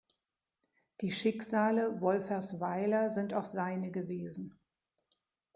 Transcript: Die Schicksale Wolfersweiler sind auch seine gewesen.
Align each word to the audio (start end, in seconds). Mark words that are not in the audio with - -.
Die 1.01 1.11
Schicksale 1.11 2.01
Wolfersweiler 2.01 3.11
sind 3.11 3.35
auch 3.35 3.45
seine 3.45 3.91
gewesen. 3.91 4.57